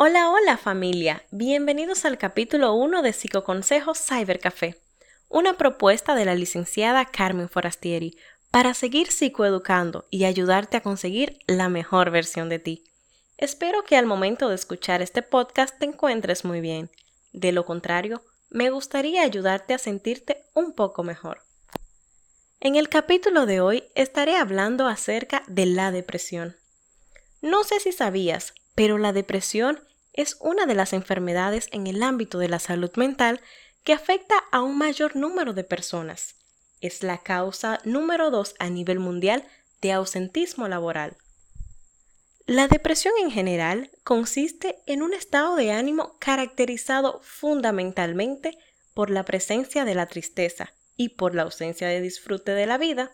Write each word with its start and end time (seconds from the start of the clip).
Hola, 0.00 0.30
hola 0.30 0.56
familia, 0.56 1.24
bienvenidos 1.32 2.04
al 2.04 2.18
capítulo 2.18 2.72
1 2.72 3.02
de 3.02 3.12
Psicoconsejos 3.12 3.98
Cybercafé, 3.98 4.80
una 5.28 5.56
propuesta 5.58 6.14
de 6.14 6.24
la 6.24 6.36
licenciada 6.36 7.04
Carmen 7.04 7.48
Forastieri 7.48 8.16
para 8.52 8.74
seguir 8.74 9.10
psicoeducando 9.10 10.06
y 10.08 10.24
ayudarte 10.24 10.76
a 10.76 10.82
conseguir 10.82 11.40
la 11.48 11.68
mejor 11.68 12.12
versión 12.12 12.48
de 12.48 12.60
ti. 12.60 12.84
Espero 13.38 13.82
que 13.82 13.96
al 13.96 14.06
momento 14.06 14.48
de 14.48 14.54
escuchar 14.54 15.02
este 15.02 15.22
podcast 15.22 15.76
te 15.80 15.86
encuentres 15.86 16.44
muy 16.44 16.60
bien. 16.60 16.92
De 17.32 17.50
lo 17.50 17.66
contrario, 17.66 18.22
me 18.50 18.70
gustaría 18.70 19.22
ayudarte 19.22 19.74
a 19.74 19.78
sentirte 19.78 20.44
un 20.54 20.74
poco 20.74 21.02
mejor. 21.02 21.42
En 22.60 22.76
el 22.76 22.88
capítulo 22.88 23.46
de 23.46 23.60
hoy 23.60 23.82
estaré 23.96 24.36
hablando 24.36 24.86
acerca 24.86 25.42
de 25.48 25.66
la 25.66 25.90
depresión. 25.90 26.56
No 27.42 27.64
sé 27.64 27.80
si 27.80 27.90
sabías, 27.90 28.54
pero 28.76 28.96
la 28.96 29.12
depresión 29.12 29.80
es 30.18 30.36
una 30.40 30.66
de 30.66 30.74
las 30.74 30.92
enfermedades 30.92 31.68
en 31.70 31.86
el 31.86 32.02
ámbito 32.02 32.40
de 32.40 32.48
la 32.48 32.58
salud 32.58 32.90
mental 32.96 33.40
que 33.84 33.92
afecta 33.92 34.34
a 34.50 34.62
un 34.62 34.76
mayor 34.76 35.14
número 35.14 35.52
de 35.52 35.62
personas. 35.62 36.34
Es 36.80 37.04
la 37.04 37.18
causa 37.18 37.78
número 37.84 38.32
dos 38.32 38.56
a 38.58 38.68
nivel 38.68 38.98
mundial 38.98 39.46
de 39.80 39.92
ausentismo 39.92 40.66
laboral. 40.66 41.16
La 42.46 42.66
depresión 42.66 43.14
en 43.22 43.30
general 43.30 43.92
consiste 44.02 44.82
en 44.86 45.02
un 45.02 45.14
estado 45.14 45.54
de 45.54 45.70
ánimo 45.70 46.18
caracterizado 46.18 47.20
fundamentalmente 47.22 48.58
por 48.94 49.10
la 49.10 49.24
presencia 49.24 49.84
de 49.84 49.94
la 49.94 50.06
tristeza 50.06 50.74
y 50.96 51.10
por 51.10 51.36
la 51.36 51.42
ausencia 51.42 51.86
de 51.86 52.00
disfrute 52.00 52.52
de 52.52 52.66
la 52.66 52.76
vida. 52.76 53.12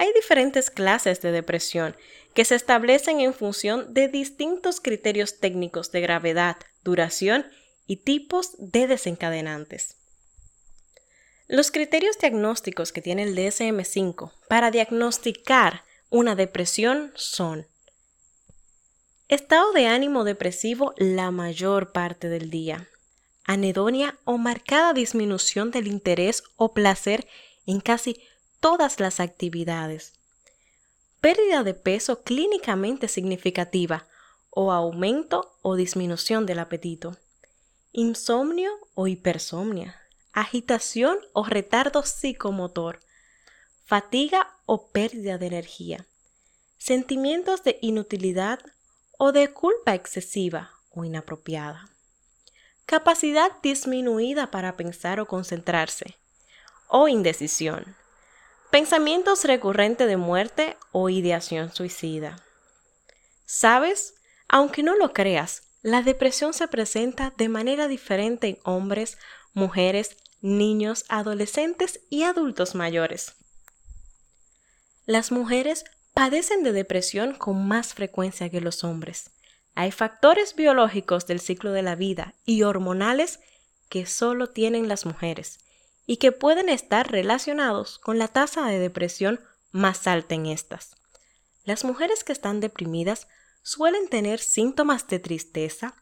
Hay 0.00 0.14
diferentes 0.14 0.70
clases 0.70 1.20
de 1.20 1.30
depresión 1.30 1.94
que 2.32 2.46
se 2.46 2.54
establecen 2.54 3.20
en 3.20 3.34
función 3.34 3.92
de 3.92 4.08
distintos 4.08 4.80
criterios 4.80 5.40
técnicos 5.40 5.92
de 5.92 6.00
gravedad, 6.00 6.56
duración 6.82 7.44
y 7.86 7.96
tipos 7.96 8.52
de 8.56 8.86
desencadenantes. 8.86 9.96
Los 11.48 11.70
criterios 11.70 12.18
diagnósticos 12.18 12.92
que 12.92 13.02
tiene 13.02 13.24
el 13.24 13.36
DSM5 13.36 14.32
para 14.48 14.70
diagnosticar 14.70 15.84
una 16.08 16.34
depresión 16.34 17.12
son 17.14 17.66
estado 19.28 19.70
de 19.72 19.86
ánimo 19.86 20.24
depresivo 20.24 20.94
la 20.96 21.30
mayor 21.30 21.92
parte 21.92 22.30
del 22.30 22.48
día, 22.48 22.88
anedonia 23.44 24.18
o 24.24 24.38
marcada 24.38 24.94
disminución 24.94 25.70
del 25.70 25.88
interés 25.88 26.42
o 26.56 26.72
placer 26.72 27.26
en 27.66 27.80
casi 27.80 28.18
todas 28.60 29.00
las 29.00 29.20
actividades. 29.20 30.14
Pérdida 31.20 31.62
de 31.64 31.74
peso 31.74 32.22
clínicamente 32.22 33.08
significativa 33.08 34.06
o 34.50 34.72
aumento 34.72 35.56
o 35.62 35.74
disminución 35.74 36.46
del 36.46 36.58
apetito. 36.58 37.16
Insomnio 37.92 38.70
o 38.94 39.08
hipersomnia. 39.08 39.96
Agitación 40.32 41.18
o 41.32 41.44
retardo 41.44 42.02
psicomotor. 42.02 43.00
Fatiga 43.84 44.54
o 44.66 44.90
pérdida 44.90 45.38
de 45.38 45.46
energía. 45.46 46.06
Sentimientos 46.78 47.64
de 47.64 47.78
inutilidad 47.82 48.60
o 49.18 49.32
de 49.32 49.52
culpa 49.52 49.94
excesiva 49.94 50.70
o 50.90 51.04
inapropiada. 51.04 51.88
Capacidad 52.86 53.50
disminuida 53.62 54.50
para 54.50 54.76
pensar 54.76 55.20
o 55.20 55.26
concentrarse. 55.26 56.16
O 56.88 57.08
indecisión 57.08 57.96
Pensamientos 58.70 59.44
recurrentes 59.44 60.06
de 60.06 60.16
muerte 60.16 60.76
o 60.92 61.08
ideación 61.08 61.74
suicida. 61.74 62.40
¿Sabes? 63.44 64.14
Aunque 64.48 64.84
no 64.84 64.94
lo 64.94 65.12
creas, 65.12 65.62
la 65.82 66.02
depresión 66.02 66.54
se 66.54 66.68
presenta 66.68 67.34
de 67.36 67.48
manera 67.48 67.88
diferente 67.88 68.46
en 68.46 68.58
hombres, 68.62 69.18
mujeres, 69.54 70.16
niños, 70.40 71.04
adolescentes 71.08 72.00
y 72.10 72.22
adultos 72.22 72.76
mayores. 72.76 73.34
Las 75.04 75.32
mujeres 75.32 75.84
padecen 76.14 76.62
de 76.62 76.70
depresión 76.70 77.34
con 77.34 77.66
más 77.66 77.94
frecuencia 77.94 78.50
que 78.50 78.60
los 78.60 78.84
hombres. 78.84 79.30
Hay 79.74 79.90
factores 79.90 80.54
biológicos 80.54 81.26
del 81.26 81.40
ciclo 81.40 81.72
de 81.72 81.82
la 81.82 81.96
vida 81.96 82.34
y 82.44 82.62
hormonales 82.62 83.40
que 83.88 84.06
solo 84.06 84.48
tienen 84.48 84.86
las 84.86 85.06
mujeres 85.06 85.58
y 86.06 86.16
que 86.16 86.32
pueden 86.32 86.68
estar 86.68 87.10
relacionados 87.10 87.98
con 87.98 88.18
la 88.18 88.28
tasa 88.28 88.66
de 88.66 88.78
depresión 88.78 89.40
más 89.70 90.06
alta 90.06 90.34
en 90.34 90.46
estas. 90.46 90.96
Las 91.64 91.84
mujeres 91.84 92.24
que 92.24 92.32
están 92.32 92.60
deprimidas 92.60 93.28
suelen 93.62 94.08
tener 94.08 94.40
síntomas 94.40 95.06
de 95.08 95.18
tristeza, 95.18 95.94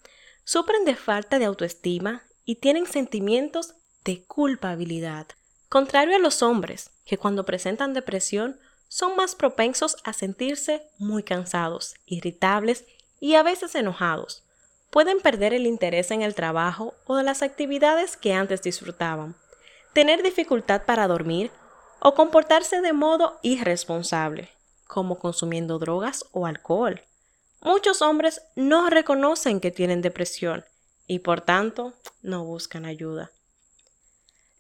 sufren 0.45 0.85
de 0.85 0.97
falta 0.97 1.39
de 1.39 1.45
autoestima 1.45 2.23
y 2.45 2.57
tienen 2.57 2.87
sentimientos 2.87 3.75
de 4.05 4.25
culpabilidad. 4.25 5.27
Contrario 5.69 6.17
a 6.17 6.21
los 6.21 6.43
hombres, 6.43 6.91
que 7.05 7.19
cuando 7.19 7.45
presentan 7.45 7.93
depresión 7.93 8.59
son 8.89 9.17
más 9.17 9.35
propensos 9.35 9.97
a 10.05 10.15
sentirse 10.15 10.83
muy 10.99 11.23
cansados, 11.23 11.97
irritables 12.07 12.87
y 13.21 13.35
a 13.35 13.43
veces 13.43 13.75
enojados. 13.75 14.45
Pueden 14.91 15.21
perder 15.21 15.53
el 15.53 15.67
interés 15.67 16.11
en 16.11 16.23
el 16.23 16.35
trabajo 16.35 16.95
o 17.05 17.17
de 17.17 17.25
las 17.25 17.43
actividades 17.43 18.17
que 18.17 18.33
antes 18.33 18.63
disfrutaban 18.63 19.37
tener 19.93 20.23
dificultad 20.23 20.83
para 20.85 21.09
dormir 21.09 21.51
o 22.01 22.15
comportarse 22.15 22.81
de 22.81 22.93
modo 22.93 23.39
irresponsable, 23.43 24.51
como 24.87 25.19
consumiendo 25.19 25.79
drogas 25.79 26.25
o 26.33 26.47
alcohol. 26.47 27.03
Muchos 27.61 28.03
hombres 28.03 28.43
no 28.55 28.89
reconocen 28.89 29.61
que 29.61 29.71
tienen 29.71 30.01
depresión 30.01 30.65
y 31.07 31.21
por 31.21 31.41
tanto 31.41 31.95
no 32.23 32.45
buscan 32.45 32.85
ayuda. 32.85 33.33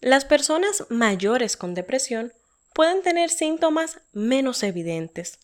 Las 0.00 0.24
personas 0.24 0.86
mayores 0.90 1.56
con 1.56 1.74
depresión 1.74 2.32
pueden 2.74 3.02
tener 3.02 3.30
síntomas 3.30 4.00
menos 4.12 4.62
evidentes 4.62 5.40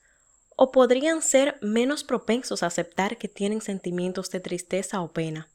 o 0.57 0.71
podrían 0.71 1.23
ser 1.23 1.59
menos 1.61 2.05
propensos 2.05 2.63
a 2.63 2.67
aceptar 2.67 3.19
que 3.19 3.29
tienen 3.29 3.61
sentimientos 3.61 4.31
de 4.31 4.41
tristeza 4.41 5.01
o 5.01 5.13
pena. 5.13 5.49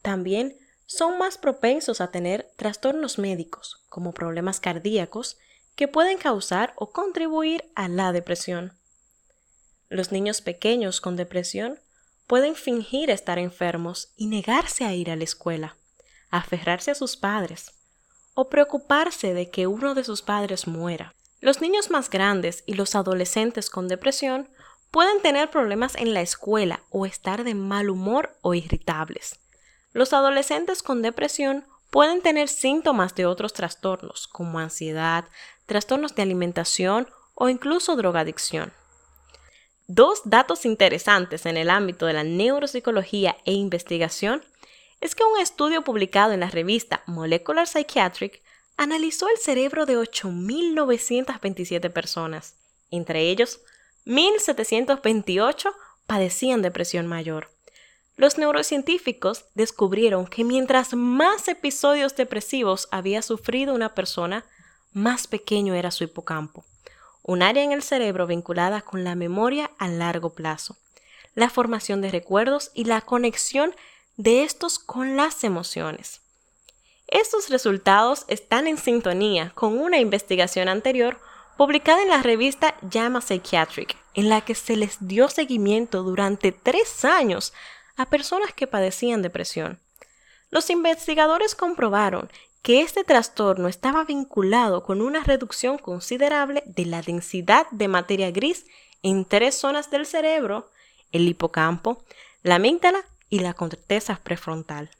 También 0.00 0.56
son 0.86 1.18
más 1.18 1.38
propensos 1.38 2.00
a 2.00 2.10
tener 2.10 2.50
trastornos 2.56 3.18
médicos, 3.18 3.82
como 3.88 4.12
problemas 4.12 4.60
cardíacos, 4.60 5.38
que 5.76 5.88
pueden 5.88 6.18
causar 6.18 6.72
o 6.76 6.92
contribuir 6.92 7.70
a 7.74 7.88
la 7.88 8.12
depresión. 8.12 8.72
Los 9.88 10.12
niños 10.12 10.40
pequeños 10.40 11.00
con 11.00 11.16
depresión 11.16 11.80
pueden 12.26 12.54
fingir 12.54 13.10
estar 13.10 13.38
enfermos 13.38 14.12
y 14.16 14.26
negarse 14.26 14.84
a 14.84 14.94
ir 14.94 15.10
a 15.10 15.16
la 15.16 15.24
escuela, 15.24 15.76
aferrarse 16.30 16.90
a 16.90 16.94
sus 16.94 17.16
padres 17.16 17.72
o 18.34 18.48
preocuparse 18.48 19.34
de 19.34 19.50
que 19.50 19.66
uno 19.66 19.94
de 19.94 20.04
sus 20.04 20.22
padres 20.22 20.66
muera. 20.66 21.14
Los 21.40 21.60
niños 21.60 21.90
más 21.90 22.10
grandes 22.10 22.64
y 22.66 22.74
los 22.74 22.94
adolescentes 22.94 23.70
con 23.70 23.86
depresión 23.86 24.48
pueden 24.90 25.20
tener 25.22 25.50
problemas 25.50 25.94
en 25.94 26.14
la 26.14 26.20
escuela 26.20 26.82
o 26.90 27.06
estar 27.06 27.44
de 27.44 27.54
mal 27.54 27.90
humor 27.90 28.36
o 28.42 28.54
irritables. 28.54 29.38
Los 29.94 30.12
adolescentes 30.12 30.82
con 30.82 31.02
depresión 31.02 31.64
pueden 31.90 32.20
tener 32.20 32.48
síntomas 32.48 33.14
de 33.14 33.26
otros 33.26 33.52
trastornos 33.52 34.26
como 34.26 34.58
ansiedad, 34.58 35.24
trastornos 35.66 36.16
de 36.16 36.22
alimentación 36.22 37.08
o 37.34 37.48
incluso 37.48 37.94
drogadicción. 37.94 38.72
Dos 39.86 40.22
datos 40.24 40.66
interesantes 40.66 41.46
en 41.46 41.56
el 41.56 41.70
ámbito 41.70 42.06
de 42.06 42.12
la 42.12 42.24
neuropsicología 42.24 43.36
e 43.44 43.52
investigación 43.52 44.44
es 45.00 45.14
que 45.14 45.22
un 45.22 45.40
estudio 45.40 45.82
publicado 45.82 46.32
en 46.32 46.40
la 46.40 46.50
revista 46.50 47.04
Molecular 47.06 47.68
Psychiatric 47.68 48.42
analizó 48.76 49.28
el 49.28 49.38
cerebro 49.38 49.86
de 49.86 49.96
8.927 49.96 51.92
personas. 51.92 52.56
Entre 52.90 53.30
ellos, 53.30 53.60
1.728 54.06 55.72
padecían 56.08 56.62
depresión 56.62 57.06
mayor. 57.06 57.53
Los 58.16 58.38
neurocientíficos 58.38 59.46
descubrieron 59.54 60.26
que 60.26 60.44
mientras 60.44 60.94
más 60.94 61.48
episodios 61.48 62.14
depresivos 62.14 62.88
había 62.92 63.22
sufrido 63.22 63.74
una 63.74 63.94
persona, 63.94 64.44
más 64.92 65.26
pequeño 65.26 65.74
era 65.74 65.90
su 65.90 66.04
hipocampo, 66.04 66.64
un 67.22 67.42
área 67.42 67.64
en 67.64 67.72
el 67.72 67.82
cerebro 67.82 68.28
vinculada 68.28 68.82
con 68.82 69.02
la 69.02 69.16
memoria 69.16 69.72
a 69.78 69.88
largo 69.88 70.30
plazo, 70.30 70.76
la 71.34 71.50
formación 71.50 72.00
de 72.00 72.12
recuerdos 72.12 72.70
y 72.74 72.84
la 72.84 73.00
conexión 73.00 73.74
de 74.16 74.44
estos 74.44 74.78
con 74.78 75.16
las 75.16 75.42
emociones. 75.42 76.20
Estos 77.08 77.50
resultados 77.50 78.24
están 78.28 78.68
en 78.68 78.78
sintonía 78.78 79.50
con 79.56 79.76
una 79.76 79.98
investigación 79.98 80.68
anterior 80.68 81.18
publicada 81.56 82.02
en 82.02 82.08
la 82.08 82.22
revista 82.22 82.76
JAMA 82.88 83.20
Psychiatric, 83.20 83.96
en 84.14 84.28
la 84.28 84.40
que 84.42 84.54
se 84.54 84.76
les 84.76 84.96
dio 85.00 85.28
seguimiento 85.28 86.02
durante 86.04 86.52
tres 86.52 87.04
años 87.04 87.52
a 87.96 88.06
personas 88.06 88.52
que 88.52 88.66
padecían 88.66 89.22
depresión. 89.22 89.80
Los 90.50 90.70
investigadores 90.70 91.54
comprobaron 91.54 92.30
que 92.62 92.80
este 92.80 93.04
trastorno 93.04 93.68
estaba 93.68 94.04
vinculado 94.04 94.84
con 94.84 95.02
una 95.02 95.22
reducción 95.22 95.76
considerable 95.76 96.62
de 96.66 96.86
la 96.86 97.02
densidad 97.02 97.66
de 97.70 97.88
materia 97.88 98.30
gris 98.30 98.64
en 99.02 99.26
tres 99.26 99.54
zonas 99.54 99.90
del 99.90 100.06
cerebro, 100.06 100.70
el 101.12 101.28
hipocampo, 101.28 102.02
la 102.42 102.54
amígdala 102.54 103.04
y 103.28 103.40
la 103.40 103.52
corteza 103.52 104.20
prefrontal. 104.22 104.90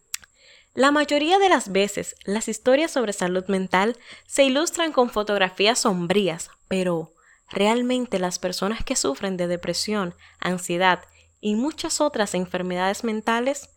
La 0.75 0.90
mayoría 0.90 1.38
de 1.38 1.49
las 1.49 1.73
veces, 1.73 2.17
las 2.25 2.49
historias 2.49 2.90
sobre 2.90 3.12
salud 3.12 3.44
mental 3.47 3.97
se 4.26 4.44
ilustran 4.44 4.93
con 4.93 5.08
fotografías 5.08 5.79
sombrías, 5.79 6.50
pero 6.69 7.12
realmente 7.49 8.19
las 8.19 8.38
personas 8.38 8.85
que 8.85 8.97
sufren 8.97 9.37
de 9.37 9.47
depresión, 9.47 10.14
ansiedad 10.40 11.05
y 11.44 11.56
muchas 11.56 12.00
otras 12.00 12.32
enfermedades 12.35 13.05
mentales 13.05 13.69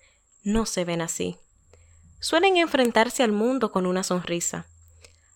no 0.41 0.65
se 0.65 0.85
ven 0.85 1.01
así. 1.01 1.37
Suelen 2.21 2.55
enfrentarse 2.55 3.23
al 3.23 3.33
mundo 3.33 3.73
con 3.73 3.85
una 3.85 4.03
sonrisa. 4.03 4.67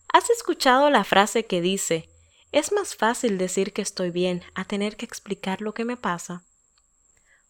¿Has 0.08 0.30
escuchado 0.30 0.88
la 0.88 1.04
frase 1.04 1.44
que 1.44 1.60
dice, 1.60 2.08
es 2.50 2.72
más 2.72 2.96
fácil 2.96 3.36
decir 3.36 3.74
que 3.74 3.82
estoy 3.82 4.10
bien 4.10 4.42
a 4.54 4.64
tener 4.64 4.96
que 4.96 5.04
explicar 5.04 5.60
lo 5.60 5.74
que 5.74 5.84
me 5.84 5.98
pasa? 5.98 6.42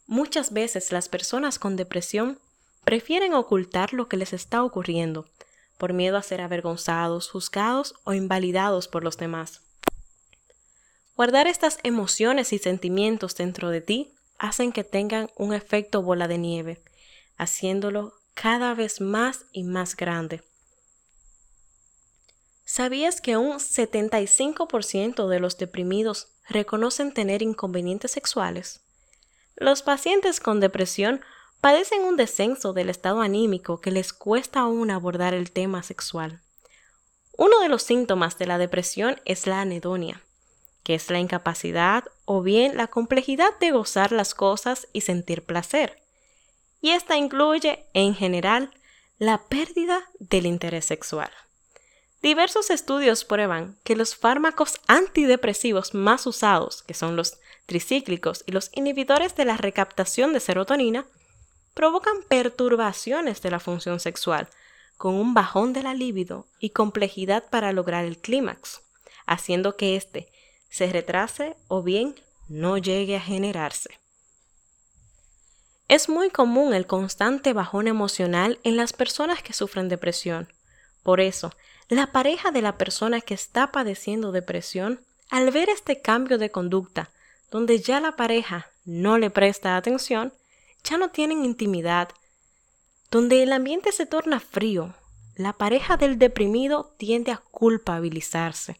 Muchas 0.08 0.52
veces 0.52 0.90
las 0.90 1.08
personas 1.08 1.61
con 1.61 1.76
depresión 1.76 2.40
prefieren 2.82 3.35
ocultar 3.35 3.93
lo 3.93 4.08
que 4.08 4.17
les 4.17 4.32
está 4.32 4.64
ocurriendo, 4.64 5.28
por 5.78 5.93
miedo 5.93 6.17
a 6.17 6.23
ser 6.23 6.40
avergonzados, 6.40 7.31
juzgados 7.31 7.94
o 8.02 8.14
invalidados 8.14 8.88
por 8.88 9.05
los 9.05 9.17
demás. 9.17 9.61
Guardar 11.14 11.46
estas 11.46 11.78
emociones 11.85 12.52
y 12.52 12.58
sentimientos 12.58 13.37
dentro 13.37 13.70
de 13.70 13.81
ti 13.81 14.12
hacen 14.43 14.73
que 14.73 14.83
tengan 14.83 15.31
un 15.37 15.55
efecto 15.55 16.03
bola 16.03 16.27
de 16.27 16.37
nieve, 16.37 16.83
haciéndolo 17.37 18.12
cada 18.35 18.75
vez 18.75 19.00
más 19.00 19.47
y 19.53 19.62
más 19.62 19.94
grande. 19.94 20.43
¿Sabías 22.65 23.21
que 23.21 23.37
un 23.37 23.61
75% 23.61 25.29
de 25.29 25.39
los 25.39 25.59
deprimidos 25.59 26.33
reconocen 26.49 27.15
tener 27.15 27.41
inconvenientes 27.41 28.11
sexuales? 28.11 28.81
Los 29.55 29.83
pacientes 29.83 30.41
con 30.41 30.59
depresión 30.59 31.21
padecen 31.61 32.03
un 32.03 32.17
descenso 32.17 32.73
del 32.73 32.91
estado 32.91 33.21
anímico 33.21 33.81
que 33.81 33.93
les 33.93 34.12
cuesta 34.12 34.61
aún 34.61 34.91
abordar 34.91 35.35
el 35.35 35.53
tema 35.53 35.85
sexual. 35.85 36.41
Uno 37.38 37.61
de 37.61 37.69
los 37.69 37.85
síntomas 37.85 38.38
de 38.38 38.47
la 38.47 38.59
depresión 38.59 39.21
es 39.25 39.47
la 39.47 39.61
anedonia, 39.61 40.21
que 40.82 40.94
es 40.94 41.11
la 41.11 41.19
incapacidad 41.19 42.05
o 42.25 42.43
bien 42.43 42.76
la 42.76 42.88
complejidad 42.88 43.58
de 43.58 43.70
gozar 43.70 44.12
las 44.12 44.34
cosas 44.34 44.88
y 44.93 45.02
sentir 45.02 45.44
placer. 45.44 46.02
Y 46.81 46.90
esta 46.90 47.17
incluye, 47.17 47.87
en 47.94 48.14
general, 48.14 48.73
la 49.19 49.38
pérdida 49.38 50.08
del 50.19 50.46
interés 50.46 50.84
sexual. 50.84 51.31
Diversos 52.23 52.70
estudios 52.70 53.25
prueban 53.25 53.79
que 53.84 53.96
los 53.96 54.17
fármacos 54.17 54.81
antidepresivos 54.87 55.94
más 55.94 56.26
usados, 56.26 56.82
que 56.82 56.94
son 56.94 57.17
los 57.17 57.38
tricíclicos 57.67 58.44
y 58.46 58.52
los 58.52 58.70
inhibidores 58.75 59.35
de 59.35 59.44
la 59.44 59.56
recaptación 59.56 60.32
de 60.32 60.40
serotonina, 60.40 61.06
provocan 61.75 62.23
perturbaciones 62.28 63.43
de 63.43 63.50
la 63.50 63.61
función 63.61 63.99
sexual, 63.99 64.49
con 64.96 65.14
un 65.14 65.35
bajón 65.35 65.73
de 65.73 65.82
la 65.82 65.94
libido 65.94 66.46
y 66.61 66.70
complejidad 66.70 67.49
para 67.50 67.73
lograr 67.73 68.05
el 68.05 68.19
clímax, 68.19 68.82
haciendo 69.26 69.76
que 69.76 69.96
éste 69.96 70.31
se 70.73 70.91
retrase 70.91 71.55
o 71.69 71.83
bien 71.83 72.15
no 72.49 72.79
llegue 72.79 73.15
a 73.15 73.21
generarse. 73.21 73.91
Es 75.87 76.09
muy 76.09 76.31
común 76.31 76.73
el 76.73 76.87
constante 76.87 77.53
bajón 77.53 77.89
emocional 77.89 78.59
en 78.65 78.79
las 78.79 78.95
personas 78.95 79.43
que 79.43 79.53
sufren 79.53 79.91
depresión. 79.91 80.51
Por 81.03 81.21
eso, 81.21 81.53
la 81.89 82.11
pareja 82.11 82.53
de 82.53 82.63
la 82.63 82.79
persona 82.79 83.21
que 83.21 83.35
está 83.35 83.71
padeciendo 83.71 84.33
depresión, 84.33 85.03
al 85.29 85.51
ver 85.51 85.69
este 85.69 86.01
cambio 86.01 86.39
de 86.39 86.51
conducta, 86.51 87.11
donde 87.51 87.81
ya 87.81 88.01
la 88.01 88.17
pareja 88.17 88.71
no 88.87 89.19
le 89.19 89.29
presta 89.29 89.77
atención, 89.77 90.33
ya 90.85 90.97
no 90.97 91.11
tienen 91.11 91.45
intimidad, 91.45 92.09
donde 93.11 93.43
el 93.43 93.53
ambiente 93.53 93.93
se 93.93 94.07
torna 94.07 94.41
frío, 94.41 94.95
la 95.37 95.53
pareja 95.53 95.99
del 95.99 96.19
deprimido 96.19 96.95
tiende 96.97 97.31
a 97.31 97.43
culpabilizarse, 97.51 98.79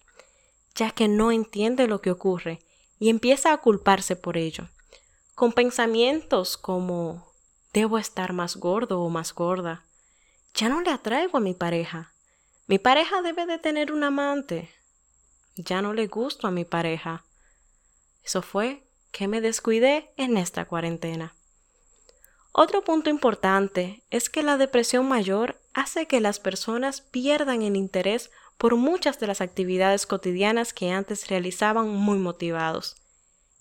ya 0.74 0.90
que 0.90 1.08
no 1.08 1.32
entiende 1.32 1.86
lo 1.86 2.00
que 2.00 2.10
ocurre 2.10 2.60
y 2.98 3.08
empieza 3.08 3.52
a 3.52 3.58
culparse 3.58 4.16
por 4.16 4.36
ello, 4.36 4.69
con 5.34 5.52
pensamientos 5.52 6.56
como 6.56 7.32
debo 7.72 7.98
estar 7.98 8.32
más 8.32 8.56
gordo 8.56 9.00
o 9.00 9.08
más 9.08 9.34
gorda, 9.34 9.84
ya 10.54 10.69
no 10.69 10.80
le 10.80 10.90
atraigo 10.90 11.38
a 11.38 11.40
mi 11.40 11.54
pareja, 11.54 12.12
mi 12.66 12.78
pareja 12.78 13.22
debe 13.22 13.46
de 13.46 13.58
tener 13.58 13.92
un 13.92 14.04
amante, 14.04 14.70
ya 15.56 15.82
no 15.82 15.92
le 15.92 16.06
gusto 16.06 16.46
a 16.46 16.50
mi 16.50 16.64
pareja. 16.64 17.24
Eso 18.24 18.42
fue 18.42 18.86
que 19.10 19.28
me 19.28 19.40
descuidé 19.40 20.12
en 20.16 20.36
esta 20.36 20.64
cuarentena. 20.64 21.34
Otro 22.52 22.82
punto 22.84 23.10
importante 23.10 24.02
es 24.10 24.28
que 24.28 24.42
la 24.42 24.58
depresión 24.58 25.08
mayor 25.08 25.60
hace 25.74 26.06
que 26.06 26.20
las 26.20 26.38
personas 26.38 27.00
pierdan 27.00 27.62
el 27.62 27.76
interés 27.76 28.30
por 28.58 28.76
muchas 28.76 29.19
de 29.19 29.26
las 29.26 29.40
actividades 29.40 30.06
cotidianas 30.06 30.72
que 30.72 30.90
antes 30.90 31.28
realizaban 31.28 31.88
muy 31.88 32.19
motivados. 32.19 32.96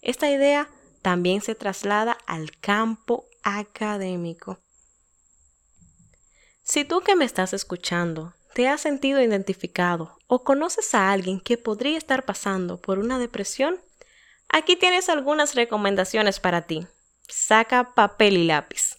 Esta 0.02 0.30
idea 0.30 0.70
también 1.02 1.42
se 1.42 1.56
traslada 1.56 2.18
al 2.28 2.52
campo 2.60 3.26
académico. 3.44 4.60
Si 6.64 6.86
tú 6.86 7.02
que 7.02 7.16
me 7.16 7.26
estás 7.26 7.54
escuchando 7.54 8.34
te 8.54 8.68
has 8.68 8.82
sentido 8.82 9.22
identificado 9.22 10.18
o 10.28 10.44
conoces 10.44 10.94
a 10.94 11.12
alguien 11.12 11.40
que 11.40 11.58
podría 11.58 11.98
estar 11.98 12.26
pasando 12.26 12.82
por 12.82 13.00
una 13.00 13.18
depresión, 13.18 13.80
aquí 14.50 14.76
tienes 14.76 15.10
algunas 15.10 15.56
recomendaciones 15.56 16.40
para 16.40 16.64
ti. 16.64 16.86
Saca 17.28 17.94
papel 17.94 18.38
y 18.38 18.46
lápiz. 18.46 18.98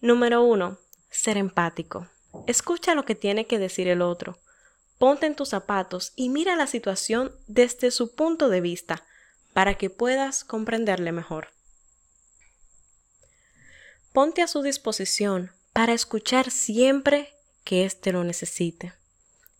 Número 0.00 0.42
1. 0.42 0.78
Ser 1.10 1.38
empático. 1.38 2.06
Escucha 2.46 2.94
lo 2.94 3.04
que 3.04 3.14
tiene 3.14 3.46
que 3.46 3.58
decir 3.58 3.88
el 3.88 4.02
otro. 4.02 4.38
Ponte 4.98 5.26
en 5.26 5.36
tus 5.36 5.50
zapatos 5.50 6.12
y 6.16 6.28
mira 6.28 6.56
la 6.56 6.66
situación 6.66 7.32
desde 7.46 7.90
su 7.90 8.14
punto 8.14 8.48
de 8.48 8.60
vista 8.60 9.04
para 9.52 9.76
que 9.76 9.90
puedas 9.90 10.44
comprenderle 10.44 11.12
mejor. 11.12 11.48
Ponte 14.12 14.42
a 14.42 14.48
su 14.48 14.62
disposición 14.62 15.52
para 15.72 15.92
escuchar 15.92 16.50
siempre 16.50 17.32
que 17.64 17.84
éste 17.84 18.12
lo 18.12 18.24
necesite. 18.24 18.92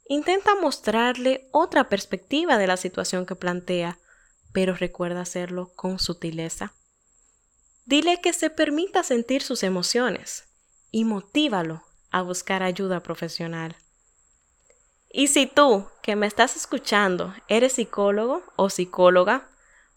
Intenta 0.08 0.54
mostrarle 0.54 1.48
otra 1.52 1.88
perspectiva 1.88 2.58
de 2.58 2.66
la 2.66 2.76
situación 2.76 3.26
que 3.26 3.36
plantea, 3.36 3.98
pero 4.52 4.74
recuerda 4.74 5.20
hacerlo 5.20 5.70
con 5.76 5.98
sutileza. 5.98 6.72
Dile 7.84 8.20
que 8.20 8.32
se 8.32 8.50
permita 8.50 9.02
sentir 9.02 9.42
sus 9.42 9.62
emociones 9.62 10.44
y 10.90 11.04
motívalo 11.04 11.84
a 12.10 12.22
buscar 12.22 12.62
ayuda 12.62 13.00
profesional. 13.00 13.76
Y 15.10 15.28
si 15.28 15.46
tú, 15.46 15.88
que 16.02 16.16
me 16.16 16.26
estás 16.26 16.56
escuchando, 16.56 17.34
eres 17.48 17.74
psicólogo 17.74 18.42
o 18.56 18.68
psicóloga, 18.68 19.48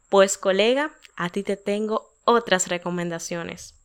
pues 0.09 0.37
colega, 0.37 0.91
a 1.15 1.29
ti 1.29 1.43
te 1.43 1.57
tengo 1.57 2.13
otras 2.23 2.67
recomendaciones. 2.67 3.75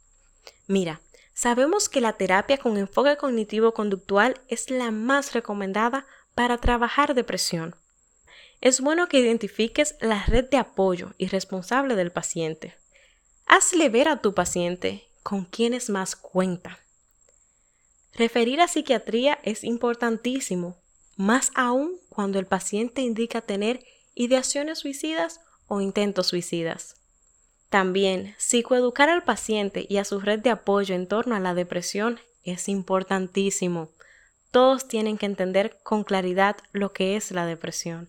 Mira, 0.67 1.01
sabemos 1.35 1.89
que 1.89 2.01
la 2.01 2.13
terapia 2.13 2.59
con 2.59 2.77
enfoque 2.77 3.17
cognitivo-conductual 3.17 4.41
es 4.49 4.71
la 4.71 4.91
más 4.91 5.33
recomendada 5.33 6.07
para 6.35 6.59
trabajar 6.59 7.15
depresión. 7.15 7.75
Es 8.61 8.81
bueno 8.81 9.09
que 9.09 9.19
identifiques 9.19 9.97
la 10.01 10.25
red 10.25 10.49
de 10.49 10.57
apoyo 10.57 11.15
y 11.19 11.27
responsable 11.27 11.95
del 11.95 12.13
paciente. 12.13 12.77
Hazle 13.47 13.89
ver 13.89 14.09
a 14.09 14.21
tu 14.21 14.35
paciente 14.35 15.09
con 15.23 15.45
quienes 15.45 15.91
más 15.91 16.17
cuenta. 16.17 16.79
Referir 18.15 18.61
a 18.61 18.69
psiquiatría 18.69 19.39
es 19.43 19.63
importantísimo, 19.63 20.77
más 21.17 21.51
aún 21.55 21.99
cuando 22.09 22.39
el 22.39 22.47
paciente 22.47 23.03
indica 23.03 23.41
tener 23.41 23.85
ideaciones 24.15 24.79
suicidas 24.79 25.41
o 25.67 25.81
intentos 25.81 26.29
suicidas. 26.29 26.97
También, 27.71 28.35
psicoeducar 28.39 29.09
al 29.09 29.25
paciente 29.25 29.87
y 29.89 29.97
a 29.97 30.05
su 30.05 30.21
red 30.21 30.41
de 30.41 30.51
apoyo 30.51 30.95
en 30.95 31.09
torno 31.09 31.35
a 31.35 31.41
la 31.41 31.55
depresión 31.55 32.21
es 32.45 32.69
importantísimo. 32.69 33.91
Todos 34.51 34.87
tienen 34.87 35.19
que 35.19 35.27
entender 35.27 35.79
con 35.83 36.05
claridad 36.05 36.57
lo 36.73 36.93
que 36.93 37.17
es 37.17 37.33
la 37.33 37.45
depresión. 37.45 38.09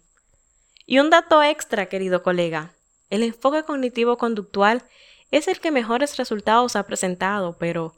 Y 0.86 1.00
un 1.00 1.10
dato 1.10 1.42
extra, 1.44 1.88
querido 1.88 2.24
colega, 2.24 2.74
el 3.10 3.24
enfoque 3.24 3.64
cognitivo-conductual 3.64 4.84
es 5.32 5.48
el 5.48 5.60
que 5.60 5.72
mejores 5.72 6.18
resultados 6.18 6.76
ha 6.76 6.84
presentado, 6.84 7.58
pero 7.58 7.96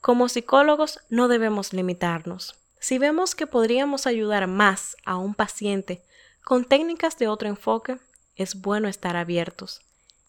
como 0.00 0.28
psicólogos 0.28 1.00
no 1.10 1.28
debemos 1.28 1.72
limitarnos. 1.72 2.56
Si 2.84 2.98
vemos 2.98 3.34
que 3.34 3.46
podríamos 3.46 4.06
ayudar 4.06 4.46
más 4.46 4.94
a 5.06 5.16
un 5.16 5.34
paciente 5.34 6.02
con 6.44 6.66
técnicas 6.66 7.16
de 7.16 7.28
otro 7.28 7.48
enfoque, 7.48 7.96
es 8.36 8.60
bueno 8.60 8.88
estar 8.88 9.16
abiertos, 9.16 9.80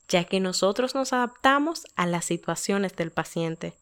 ya 0.07 0.23
que 0.23 0.39
nosotros 0.39 0.95
nos 0.95 1.11
adaptamos 1.11 1.85
a 1.97 2.05
las 2.05 2.23
situaciones 2.23 2.95
del 2.95 3.11
paciente. 3.11 3.73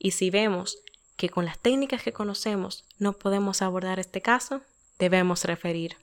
Y 0.00 0.10
si 0.10 0.30
vemos 0.30 0.78
que 1.16 1.28
con 1.28 1.44
las 1.44 1.60
técnicas 1.60 2.02
que 2.02 2.12
conocemos 2.12 2.84
no 2.98 3.12
podemos 3.12 3.62
abordar 3.62 4.00
este 4.00 4.20
caso, 4.20 4.62
debemos 4.98 5.44
referir. 5.44 5.96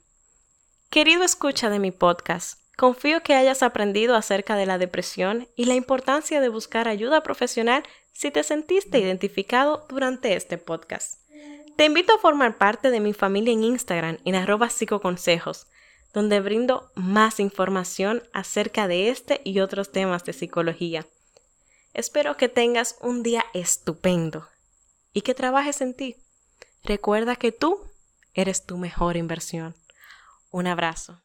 Querido 0.88 1.22
escucha 1.22 1.68
de 1.68 1.80
mi 1.80 1.90
podcast, 1.90 2.60
Confío 2.78 3.22
que 3.22 3.34
hayas 3.34 3.62
aprendido 3.62 4.16
acerca 4.16 4.56
de 4.56 4.64
la 4.64 4.78
depresión 4.78 5.48
y 5.54 5.66
la 5.66 5.74
importancia 5.74 6.40
de 6.40 6.48
buscar 6.48 6.88
ayuda 6.88 7.22
profesional 7.22 7.82
si 8.12 8.30
te 8.30 8.42
sentiste 8.42 8.98
identificado 9.00 9.84
durante 9.90 10.34
este 10.34 10.56
podcast. 10.56 11.20
Te 11.76 11.84
invito 11.86 12.14
a 12.14 12.18
formar 12.18 12.58
parte 12.58 12.90
de 12.90 13.00
mi 13.00 13.12
familia 13.12 13.52
en 13.52 13.64
Instagram 13.64 14.18
en 14.24 14.34
arroba 14.34 14.68
psicoconsejos, 14.68 15.66
donde 16.12 16.40
brindo 16.40 16.90
más 16.94 17.40
información 17.40 18.22
acerca 18.32 18.88
de 18.88 19.08
este 19.08 19.40
y 19.44 19.60
otros 19.60 19.90
temas 19.92 20.24
de 20.24 20.32
psicología. 20.32 21.06
Espero 21.94 22.36
que 22.36 22.48
tengas 22.48 22.96
un 23.00 23.22
día 23.22 23.44
estupendo 23.54 24.48
y 25.12 25.22
que 25.22 25.34
trabajes 25.34 25.80
en 25.80 25.94
ti. 25.94 26.16
Recuerda 26.84 27.36
que 27.36 27.52
tú 27.52 27.80
eres 28.34 28.64
tu 28.64 28.76
mejor 28.76 29.16
inversión. 29.16 29.74
Un 30.50 30.66
abrazo. 30.66 31.22